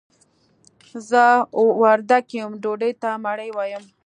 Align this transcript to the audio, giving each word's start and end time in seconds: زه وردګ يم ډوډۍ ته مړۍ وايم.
زه 1.09 1.23
وردګ 1.81 2.25
يم 2.39 2.51
ډوډۍ 2.61 2.91
ته 3.01 3.09
مړۍ 3.23 3.49
وايم. 3.53 3.83